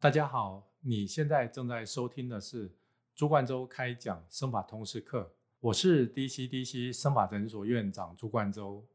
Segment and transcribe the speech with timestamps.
[0.00, 2.70] 大家好，你现在正在收听的是
[3.16, 5.28] 朱冠洲开讲生法通识课，
[5.58, 8.86] 我是 DCDC 生法诊所院长朱冠洲。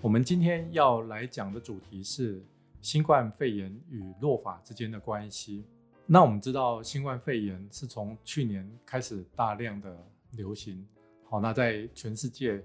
[0.00, 2.44] 我们今天要来讲的主题是
[2.82, 5.64] 新冠肺炎与落法之间的关系。
[6.06, 9.96] 那我们知道，新冠肺炎是从去年开始大量的
[10.32, 10.84] 流行。
[11.30, 12.60] 好，那在全世界，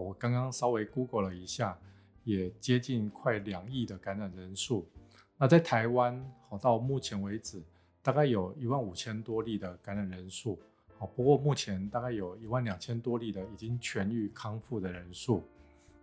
[0.00, 1.78] 我刚刚稍微 Google 了一下，
[2.24, 4.88] 也接近快两亿的感染人数。
[5.36, 7.62] 那在台湾，好到目前为止，
[8.02, 10.58] 大概有一万五千多例的感染人数。
[10.98, 15.42] 好，不过目前大概有一万两千多例的已经痊愈康复的人数。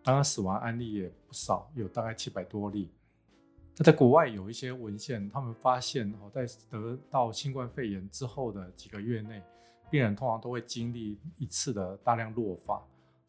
[0.03, 2.89] 当然，死亡案例也不少，有大概七百多例。
[3.77, 9.41] 那在国外有一些文献，他们发现，哦，在得到新冠肺炎之后的几个月内。
[9.89, 12.79] 病人通常都会经历一次的大量落发，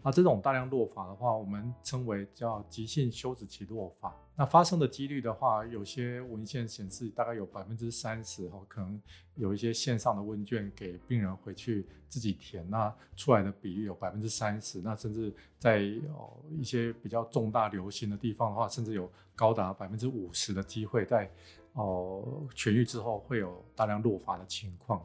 [0.03, 4.15] 那这种大量落发的话，我们称为叫急性休止期落发。
[4.35, 8.99] 那发生的几率的话，有些文献显示大概有百分之三十，哦，可能
[9.35, 14.81] 有一些线上的问卷给病人回去自己填，那出来的比例有百分之三十。
[14.81, 15.81] 那甚至在
[16.15, 21.31] 哦一些比较重大流行的地方的话，甚至有高达百分之五十的机会在
[21.75, 25.05] 哦痊愈之后会有大量落发的情况。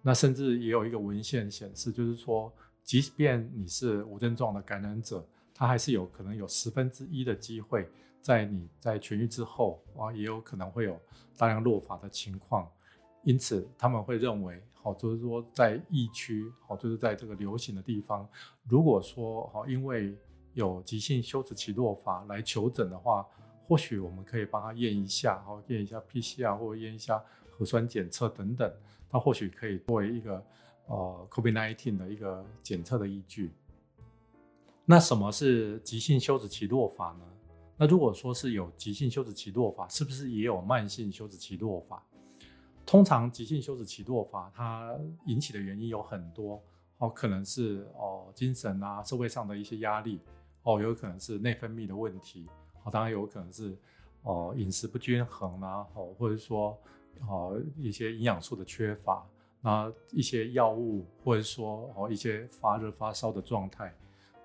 [0.00, 2.52] 那甚至也有一个文献显示，就是说，
[2.84, 7.88] 即便你是无症状的感染者，他还是有可能有十分之一的机会，
[8.20, 11.00] 在你在痊愈之后啊，也有可能会有
[11.36, 12.70] 大量落发的情况。
[13.22, 18.28] 因此，他们会认为，好，就是说，在疫区，好，就是在这个流行的地方，
[18.68, 20.18] 如果说，好，因为
[20.54, 23.24] 有急性休止期落发来求诊的话，
[23.68, 28.70] 或许我们可以帮他验一下，好，验一下 PCR 或者验一下核酸检测等等。
[29.08, 30.44] 他或许可以作为一个
[30.86, 33.52] 呃 COVID-19 的一个检测的依据。
[34.84, 37.24] 那什么是急性休止期落法呢？
[37.76, 42.04] 那如果说是有急性休止期落法，是不是也有慢性休止期落法？
[42.84, 46.62] 通常急性休止期落法它引起的原因有很多
[46.98, 50.20] 哦，可能是哦精神啊、社会上的一些压力
[50.62, 52.46] 哦，有可能是内分泌的问题
[52.82, 53.76] 哦，当然有可能是
[54.22, 56.78] 哦饮食不均衡啊，哦或者说。
[57.28, 59.24] 哦，一些营养素的缺乏，
[59.62, 63.94] 那一些药物，或者说哦一些发热发烧的状态，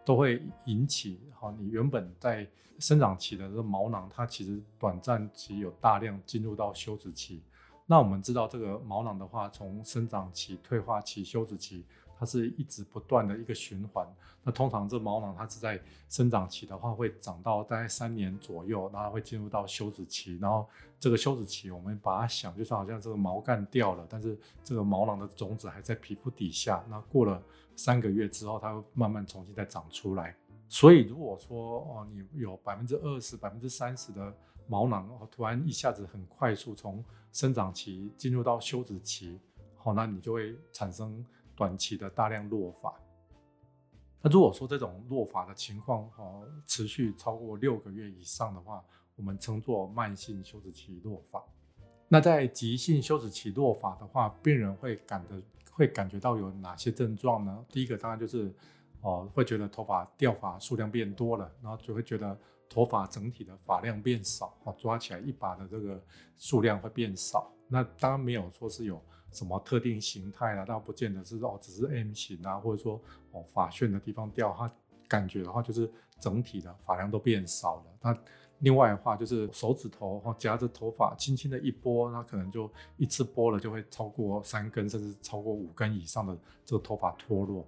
[0.05, 2.47] 都会引起好你原本在
[2.79, 7.41] 生长期的这个毛囊，它其实短暂期有大量进入到休止期。
[7.87, 11.83] 那我们知道这个毛囊的话，从生长期、退化期、休止期。
[12.19, 14.07] 它是一直不断的一个循环。
[14.43, 20.37] 那通常这毛囊它是在生长期的话，会长到大概三年左右，然后会进入到休止期。
[20.37, 20.65] 然后
[20.99, 26.81] 这个休止期，我们把它想就是好像这个毛干掉了，但是这个毛囊的种子还在皮肤底下。
[26.89, 27.43] 那过了
[27.75, 30.33] 三个月之后，它会慢慢重新再长出来。
[30.69, 34.33] 所以如果说哦，你有百分之二十、百分之三十的
[34.65, 37.03] 毛囊，突然一下子很快速从
[37.33, 39.41] 生长期进入到休止期，
[39.75, 41.25] 好，那你就会产生。
[41.57, 42.93] 短期的大量落发，
[44.21, 48.85] 那如果说这种落发的情况哦持续超过六个月以上的话，
[49.15, 51.43] 我们称作慢性休止期落发。
[52.07, 55.41] 那在急性休止期落发的话，病人会感的
[55.71, 57.65] 会感觉到有哪些症状呢？
[57.69, 58.53] 第一个当然就是
[59.01, 65.99] 哦会觉得头发掉发数量变多了，然后就会觉得头发整体的发量变少，哦抓起来一把的这个
[66.37, 67.51] 数量会变少。
[67.67, 69.01] 那当然没有说是有。
[69.31, 70.65] 什么特定形态啦？
[70.65, 72.99] 倒不见得是哦，只是 M 型啊，或者说
[73.31, 74.71] 哦发旋的地方掉，它
[75.07, 77.83] 感觉的话就是整体的发量都变少了。
[78.01, 78.17] 那
[78.59, 87.67] 另外的话就是手指头哈夹着头发轻轻的一拨，那可能就一次拨了就会超过三根，甚至超过五根以上的这个头发脱落。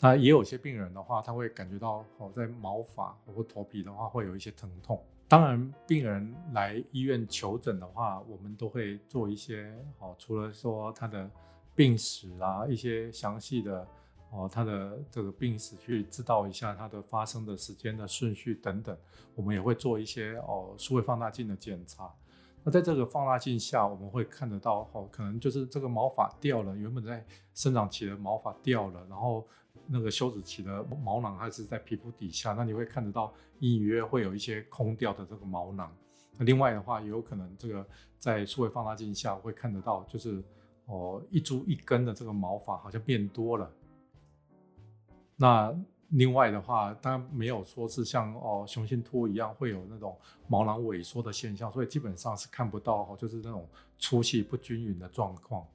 [0.00, 5.04] 那也有些病人的话，他会感觉到哦在毛发或头皮的话会有一些疼痛。
[5.30, 11.30] 当然，病人来医院求诊的话，我们都会做一些哦，除了说他的
[11.74, 13.86] 病史啊，一些详细的
[14.30, 18.96] 哦，他的这个病史去知道一下他的发生的时间的顺序等等，
[19.34, 22.10] 我们也会做一些哦，数位放大镜的检查。
[22.64, 27.22] 那在这个放大镜下，我们会看得到哦，可能就是这个毛发掉了，原本在
[27.52, 29.46] 生长期的毛发掉了，然后。
[29.90, 35.90] 那个休止期的毛囊还是在皮肤底下，那你会看得到隐隐约会有一些空掉的这个毛囊。
[36.36, 37.86] 那另外的话，也有可能这个
[38.18, 40.44] 在数位放大镜下会看得到，就是
[40.86, 43.72] 哦一株一根的这个毛发好像变多了。
[45.34, 45.74] 那
[46.10, 53.68] 另外的话，当然没有说是像哦雄性秃一样会有那种毛囊萎缩的现象，所以基本上是看不到哦，就是那种
[53.98, 55.66] 粗细不均匀的状况。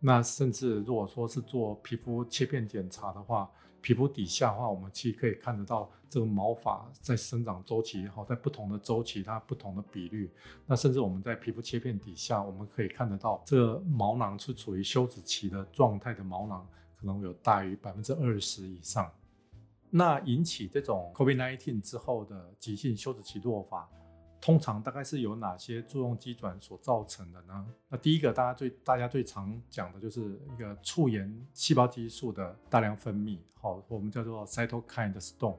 [0.00, 3.50] 那甚至如果说是做皮肤切片检查的话，
[3.80, 10.30] 皮肤底下的话，我们其实可以看得到这个毛发在生长周期哈，在不同的周期它不同的比率。
[10.66, 16.66] 那甚至我们在皮肤切片底下，我们可以看得到这个毛囊是处于休止期的状态的毛囊，
[16.96, 19.10] 可能有大于百分之二十以上。
[19.90, 23.88] 那引起这种 COVID-19 之后的急性休止期落发。
[24.40, 27.66] 通常大概是由哪些作用机转所造成的呢？
[27.88, 35.56] 那第一个，大家最大家最常讲的就是一个促炎细胞激素的大量分泌，好，我们叫做 cytokine storm，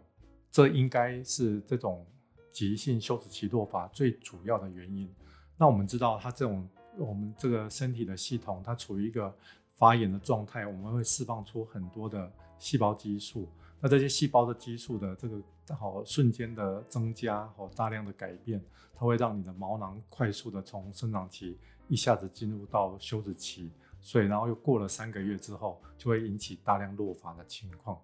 [0.50, 2.06] 这应该是这种
[2.52, 5.14] 急性休止期落发最主要的原因。
[5.58, 6.68] 那我们知道，它这种
[6.98, 9.36] 我们这个身体的系统，它处于一个
[9.80, 13.50] 发炎的状态，我们会释放出很多的细胞激素。
[13.80, 15.42] 那这些细胞的激素的这个
[15.74, 18.62] 好瞬间的增加，好大量的改变，
[18.94, 23.72] 它会让你的毛囊快速的从生长期一下子进入到休止期，
[24.02, 27.98] 所以然后又过了三个月之后，就会引起大量落发的情况。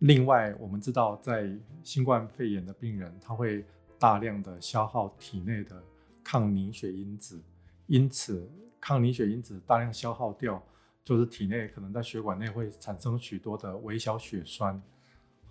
[0.00, 1.48] 另外，我们知道在
[1.84, 3.64] 新冠肺炎的病人，他会
[4.00, 5.80] 大量的消耗体内的
[6.24, 7.40] 抗凝血因子，
[7.86, 8.50] 因此
[8.80, 10.60] 抗凝血因子大量消耗掉，
[11.04, 14.80] 就是体内可能在血管内会产生许多的微小血栓。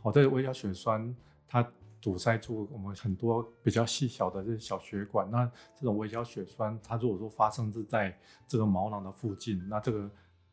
[0.02, 1.16] 好，这个微小血栓
[1.48, 1.68] 它
[2.02, 5.30] 堵塞住我们很多比较细小的这小血管。
[5.30, 8.18] 那这种微小血栓，它如果说发生是在
[8.48, 10.10] 这个毛囊的附近，那这个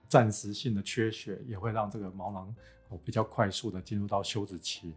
[0.09, 2.53] 暂时性的缺血也会让这个毛囊
[2.89, 4.95] 哦比较快速的进入到休止期。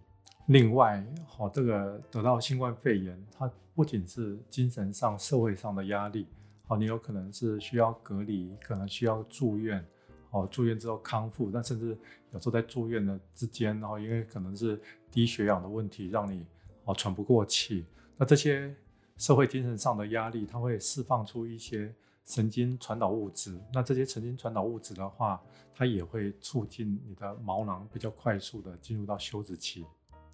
[0.47, 6.25] 另外，好，这个得到新冠肺炎，它不仅是精神上、社会上的压力，
[6.69, 9.86] 哦，你有可能是需要隔离，可能需要住院。
[10.31, 11.98] 哦，住院之后康复，但甚至
[12.31, 14.80] 有时候在住院的之间，然后因为可能是
[15.10, 16.45] 低血氧的问题，让你
[16.86, 17.83] 哦喘不过气。
[18.16, 18.75] 那这些
[19.18, 21.92] 社会精神上的压力，它会释放出一些
[22.25, 23.60] 神经传导物质。
[23.74, 25.42] 那这些神经传导物质的话，
[25.74, 29.83] 它也会促进你的毛囊比较快速的进入到休止期。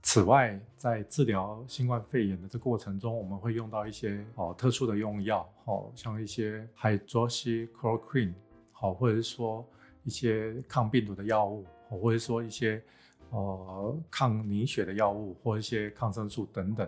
[0.08, 8.34] 此外，在治疗新冠肺炎的这过程中，我们会用到一些哦特殊的用药，哦像一些 hydroxychloroquine，
[8.72, 9.68] 好，或者是说。
[10.04, 12.80] 一些抗病毒的药物，或者说一些
[13.32, 16.88] 呃抗凝血的药物，或一些抗生素等等。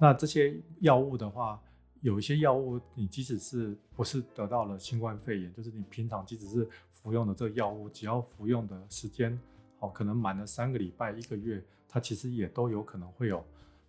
[0.00, 1.62] 那这些药物的话，
[2.00, 9.38] 有一些药物，你即使是不是得到了新冠肺炎，就是你平常即使是服用的这药物，只要服用的时间，
[9.78, 13.44] 好，可能满了三个礼拜、一个月，它其实也都有可能会有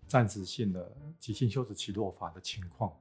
[0.08, 2.92] 暂时性的急性休止期落发的情况。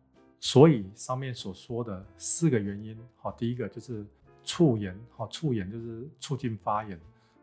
[0.40, 4.06] 所以上面所说的四个原因，好，第一个就是。
[4.48, 7.00] 促炎，好，促炎就是促进发炎，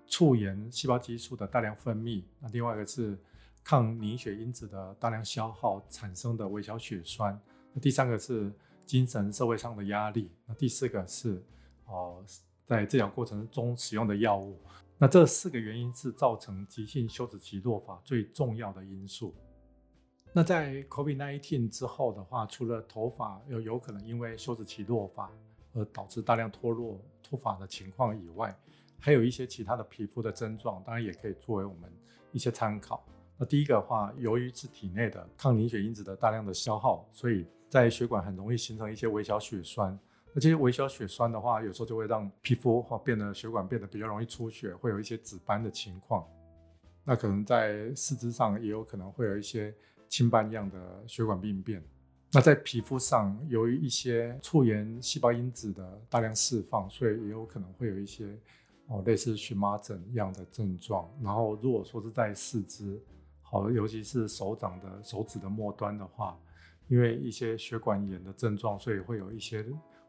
[0.08, 2.24] 促炎细胞激素的大量分泌。
[2.40, 3.18] 那另外一个是
[3.62, 7.38] 抗凝血因子的大量消耗产生的微小血栓。
[7.74, 8.50] 那第三个是
[8.86, 10.32] 精神社会上的压力。
[10.46, 11.44] 那第四个是
[11.88, 12.24] 哦，
[12.66, 14.58] 在治疗过程中使用的药物。
[14.98, 19.36] 那这四个原因是造成急性休止期落发最重要的因素。
[20.32, 25.32] 那在 COVID-19 之后的话，除了头发有有可能因为休止期落发。
[25.76, 28.56] 而导致大量脱落脱发的情况以外，
[29.00, 31.92] 还有一些其他的皮肤的症状，当然也可以作为我们
[32.32, 33.04] 一些参考。
[33.40, 39.98] 那第一个的话，由于是体内的抗凝血因子的大量的消耗，所以在血管很容易形成一些微小血栓。
[40.34, 46.28] 那这些微小血栓的话，有时候就会让皮肤哈变得血管变得比较容易出血，会有一些紫斑的情况。
[47.04, 49.74] 那可能在四肢上也有可能会有一些
[50.10, 51.84] 青斑样的血管病变。
[52.32, 58.36] 那在皮肤上，由于一些促炎细胞因子的大量释放，所以也有可能会有一些
[58.88, 61.08] 哦类似荨麻疹一样的症状。
[61.22, 63.00] 然后如果说是在四肢，
[63.44, 66.36] 好，尤其是手掌的手指的末端的话，
[66.88, 69.64] 因为一些血管炎的症状，所以会有一些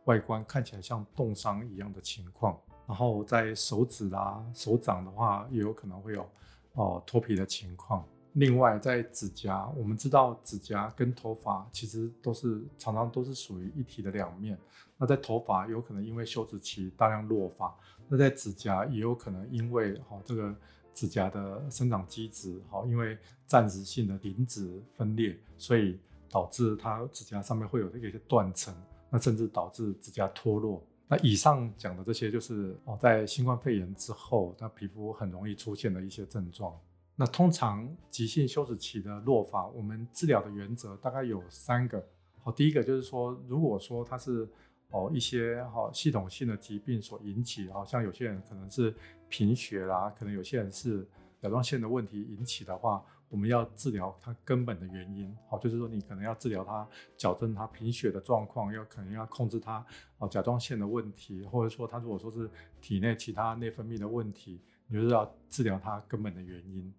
[0.04, 2.58] 外观看起来像冻伤一样的情况。
[2.86, 6.28] 然后在手指啦、手掌的话，也有可能会有
[6.74, 8.06] 哦脱皮的情况。
[8.34, 14.58] 另外，在指甲，我们知道指甲跟头发其实都是常常都是属于一体的两面。
[14.98, 17.72] 那在头发有可能因为休止期大量落发，
[18.08, 20.54] 那在指甲也有可能因为哈这个
[20.92, 28.74] 指甲的生长基质哈因为暂时性的停止分裂，所以导致它指甲上面会有这个一些断层，
[29.14, 30.84] 那甚至导致指甲脱落。
[31.06, 36.76] 那以上讲的这些就是哦在新冠肺炎之后，它皮肤很容易出现的一些症状。
[37.14, 42.04] 那通常急性休止期的落发，我们治疗的原则大概有三个。
[42.42, 44.48] 好，第一个就是说，如果说它是
[44.90, 48.92] 哦一些哈系统性的疾病所引起，好像有些人可能是
[49.28, 51.06] 贫血啦，可能有些人是
[51.40, 55.36] 甲状腺的问题引起的话，我们要治疗它根本的原因。
[55.48, 59.84] 好，就是说你可能要治疗它，矫正它贫血的状况，要可能要控制它
[60.18, 62.48] 哦甲状腺的问题，或者说它如果说是
[62.80, 64.62] 体内其他内分泌的问题。
[64.86, 66.94] 你就是要治疗它根本的原因。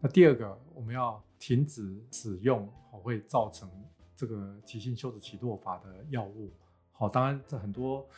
[0.00, 3.70] 那第二个，我们要停止使用会造成
[4.16, 6.50] 这个急性休止期落发的药物。
[6.92, 8.08] 好，当然这很多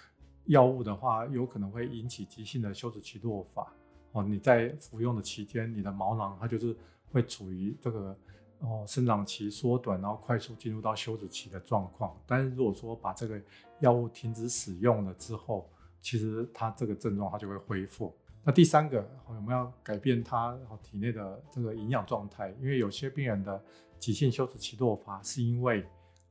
[0.44, 3.70] 药物的话，有可能会引起急性的休止期落发。
[4.12, 6.74] 哦，你在服用的期间，你的毛囊它就是
[7.10, 8.16] 会处于这个
[8.60, 12.16] 哦生长期缩短，然后快速进入到休止期的状况。
[12.26, 13.40] 但是如果说把这个
[13.80, 15.68] 药物停止使用了之后，
[16.00, 18.14] 其实它这个症状它就会恢复。
[18.44, 23.62] 那第三个，我们要改变他体内的这个营养状态，因为有些病人的
[23.98, 25.84] 急性休止期落发是因为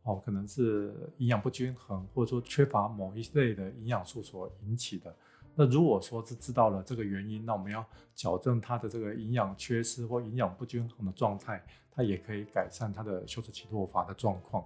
[0.03, 5.15] 哦，可能是营养不均衡，或者说缺乏某一类的营养素所引起的。
[5.59, 7.83] 那如果说是知道了这个原因，那我们要
[8.13, 14.63] 矫正他的这个营养缺失或营养不均衡的状态，它也可以改善他的休止期落发的状况。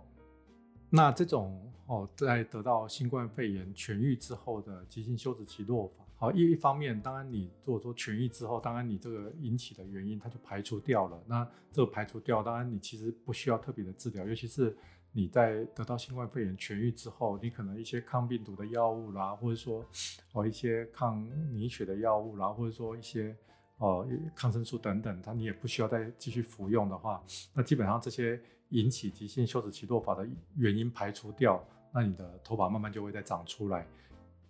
[0.90, 6.04] 那这种哦，在得到新冠肺炎痊愈之后的急性休止期落发。
[6.18, 11.24] 好，一一方面，当然你如果说痊愈之后，当然你这个引起的原因它就排除掉了。
[11.26, 14.76] 那这个排除掉，当然你其实不需要特别的治疗，尤其是
[15.14, 19.86] 你在得到新冠肺炎痊愈之后，你可能一些抗病毒的药物啦，或者说
[20.34, 23.36] 哦一些抗凝血的药物啦，或者说一些
[23.78, 27.22] 哦抗生素等等，它你也不需要再继续服用的话，
[27.54, 28.40] 那基本上这些
[28.70, 30.26] 引起急性休止期落发的
[30.56, 31.62] 原因排除掉，
[31.94, 33.86] 那你的头发慢慢就会再长出来。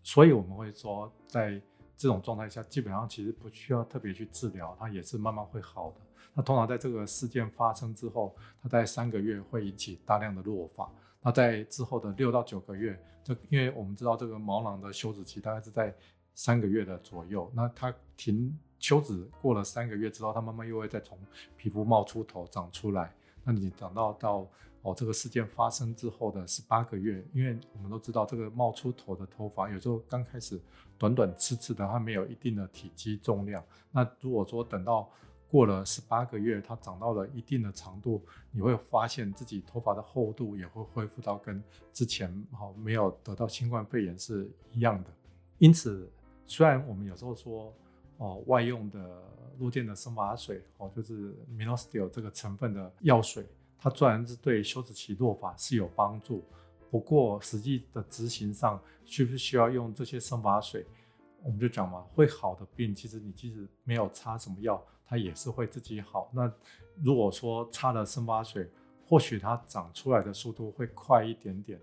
[0.04, 1.60] 所以我们会说，在
[1.98, 6.02] 这种状态下，基本上其实不需要特别去治疗，它也是慢慢会好的。
[6.34, 10.90] 那通常在这个事件发生之后，它在三个月会引起大量的落发。
[11.22, 15.94] 那在之后的六到九个月，这因为我们知道这个毛囊的休止期大概是在
[16.34, 21.18] 三个月的左右，那它停休止过了三个月之后，它慢慢又会再从
[21.58, 23.14] 皮肤冒出头长出来。
[23.44, 24.48] 那你长到到。
[24.84, 30.60] 哦，这个事件发生之后的十八个月，因为我们都知道，这个冒出头的头发有时候刚开始
[30.98, 33.64] 短短刺刺的，它没有一定的体积重量。
[33.92, 35.08] 那如果说等到
[35.52, 45.10] 过了十八个月，它长到了一定的长度，你会发现自己头发的厚度也会恢复到跟之前好没有得到新冠肺炎是一样的。
[45.58, 46.10] 因此，
[46.46, 47.74] 虽然我们有时候说
[48.16, 49.22] 哦，外用的
[49.60, 53.46] 落健的生发水哦，就是 Minoxidil 这个成分的药水。
[53.78, 56.46] 它虽然是对休止期落发是有帮助，
[56.90, 60.86] 不过实际的执行上，需不需要用这些生发水？
[61.44, 64.80] 我们就讲嘛，会好的病，其实你即使没有擦什么药，
[65.12, 66.32] 它也是会自己好。
[66.34, 66.50] 那
[67.04, 68.68] 如果说擦了生发水，
[69.06, 71.78] 或许它长出来的速度会快一点点。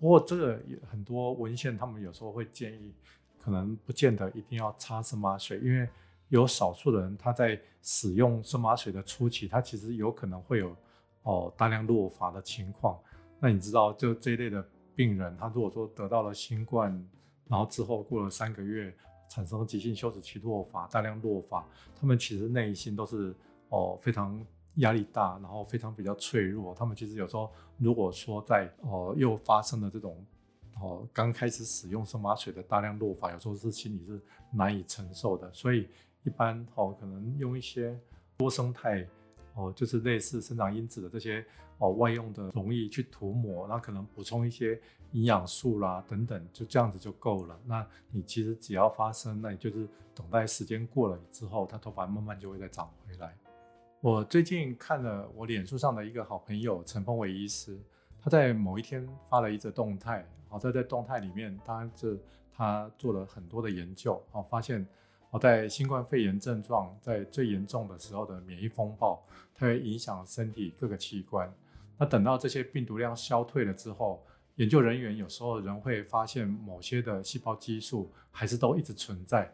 [0.00, 0.58] 不过这个
[0.90, 2.94] 很多文献，他们有时候会建议，
[3.38, 5.86] 可能不见得一定要擦生发水，因为
[6.30, 10.74] 有少数的人他在使用生发水的初期，他其实有可能会有。
[11.26, 13.00] 哦，大量落发的情况，
[13.40, 14.62] 那你知道，就这一类的
[14.94, 16.92] 病人，他如果说得到了新冠，
[17.48, 18.94] 然后之后过了三个月，
[19.28, 21.66] 产生急性休止期落发，大量落发，
[21.98, 23.34] 他们其实内心都是
[23.68, 24.44] 哦非常
[24.76, 26.74] 压力大，然后非常比较脆弱。
[26.74, 30.24] 他们其实有时候如果说在哦又发生了这种
[30.80, 34.20] 哦刚开始使用生发水的大量落发，有时候是心里是
[34.52, 35.52] 难以承受的。
[35.52, 35.88] 所以
[36.22, 37.98] 一般哦可能用一些
[38.36, 39.06] 多生态。
[39.54, 41.44] 哦，就是类似生长因子的这些
[41.78, 44.80] 哦外用的容易去涂抹，然后可能补充一些
[45.12, 47.58] 营养素啦等等，就这样子就够了。
[47.64, 53.36] 那你其实只要发生，那你就是等待时间过了之后，它头发慢慢就会再长回来。
[54.00, 57.78] 我最近看了我脸书上的一个好朋友陈峰伟医师，
[58.20, 62.18] 他在某一天发了一则动态，好在在动态里面，当然是
[62.52, 64.84] 他做了很多的研究，好发现。
[65.38, 69.22] 在新冠肺炎症状在最严重的时候的免疫风暴，
[69.54, 71.52] 它会影响身体各个器官。
[71.98, 74.24] 那等到这些病毒量消退了之后，
[74.56, 79.52] 研究人员有时候仍会发现某些的细胞激素还是都一直存在，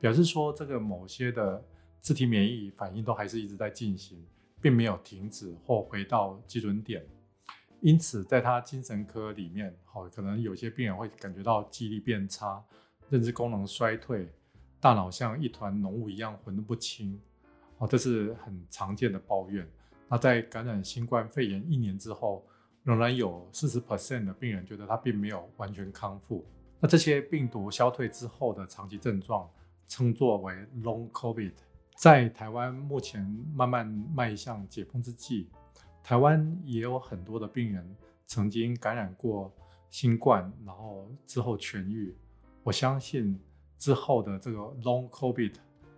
[0.00, 1.62] 表示说这个某些的
[2.00, 4.22] 自体免疫反应都还是一直在进行，
[4.60, 7.04] 并没有停止或回到基准点。
[7.80, 12.62] 因此，在他精神科里面，好可能有些病人会感觉到记忆力变差、
[13.08, 14.28] 认知功能衰退。
[14.82, 17.16] 大脑像一团浓雾一样混得不清，
[17.78, 19.64] 哦，这是很常见的抱怨。
[20.08, 22.44] 那在感染新冠肺炎一年之后，
[22.82, 26.44] 仍然有四十 percent 的病人觉得他并没有完全康复。
[26.80, 29.48] 那这些病毒消退之后的长期症状，
[29.86, 31.52] 称作为 Long COVID。
[31.94, 33.24] 在台湾目前
[33.54, 35.48] 慢慢迈向解封之际，
[36.02, 37.88] 台湾也有很多的病人
[38.26, 39.54] 曾经感染过
[39.90, 42.12] 新冠，然后之后痊愈。
[42.64, 43.38] 我相信。
[43.82, 45.54] 之后的这个 Long COVID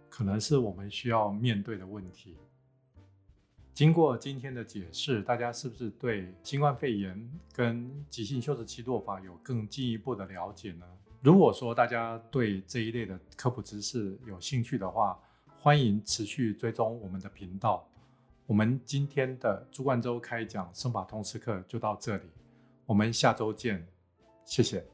[0.08, 2.34] 可能是我们需要面对的问题。
[3.74, 10.86] 经过今天的解释，大家是不是对新冠肺炎跟急性休止期落发有更进一步的了解呢？
[11.20, 15.20] 如果说大家对这一类的科普知识有兴趣的话，
[15.60, 17.86] 欢迎持续追踪我们的频道。
[18.46, 22.30] 我们今天的朱冠洲开讲生法通识课就到这里，
[22.86, 23.86] 我们下周见，
[24.46, 24.93] 谢谢。